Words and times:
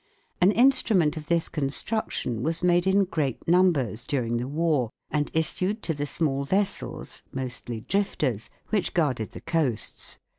An 0.41 0.51
instrument 0.53 1.15
of 1.15 1.27
this 1.27 1.47
construc 1.47 2.09
tion 2.09 2.41
was 2.41 2.63
made 2.63 2.87
in 2.87 3.03
great 3.05 3.47
numbers 3.47 4.03
during 4.03 4.37
the 4.37 4.47
war 4.47 4.89
and 5.11 5.29
issued 5.31 5.83
to 5.83 5.93
the 5.93 6.07
small 6.07 6.43
vessels, 6.43 7.21
mostly 7.31 7.81
"drifters," 7.81 8.49
which 8.71 8.95
guarded 8.95 9.33
the 9.33 9.41
coasts. 9.41 10.17